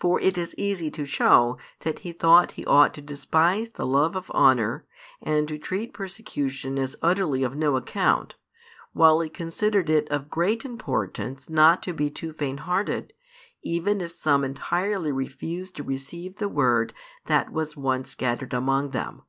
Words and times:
For 0.02 0.20
it 0.20 0.38
is 0.38 0.54
easy 0.56 0.88
to 0.92 1.04
show 1.04 1.58
that 1.80 1.98
he 1.98 2.12
thought 2.12 2.52
he 2.52 2.64
ought 2.66 2.94
to 2.94 3.02
despise 3.02 3.70
the 3.70 3.84
love 3.88 4.14
of 4.14 4.30
honour, 4.30 4.86
and 5.20 5.48
to 5.48 5.58
treat 5.58 5.92
persecution 5.92 6.78
as 6.78 6.94
utterly 7.02 7.42
of 7.42 7.56
no 7.56 7.74
account, 7.74 8.36
while 8.92 9.18
he 9.18 9.28
considered 9.28 9.90
it 9.90 10.08
of 10.10 10.30
great 10.30 10.64
importance 10.64 11.50
not 11.50 11.82
to 11.82 11.92
be 11.92 12.08
too 12.08 12.32
fainthearted, 12.32 13.12
even 13.64 14.00
if 14.00 14.12
some 14.12 14.44
entirely 14.44 15.10
refused 15.10 15.74
to 15.74 15.82
receive 15.82 16.36
the 16.36 16.48
Word 16.48 16.94
that 17.26 17.50
was 17.50 17.76
once 17.76 18.10
scattered 18.12 18.54
among 18.54 18.90
them. 18.90 19.22